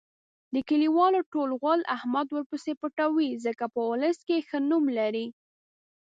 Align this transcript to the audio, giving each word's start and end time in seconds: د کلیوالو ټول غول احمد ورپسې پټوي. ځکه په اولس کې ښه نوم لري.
د 0.53 0.55
کلیوالو 0.69 1.19
ټول 1.31 1.49
غول 1.61 1.81
احمد 1.95 2.27
ورپسې 2.31 2.73
پټوي. 2.81 3.29
ځکه 3.45 3.65
په 3.73 3.79
اولس 3.87 4.17
کې 4.27 4.37
ښه 4.47 4.59
نوم 4.69 4.85
لري. 4.99 5.27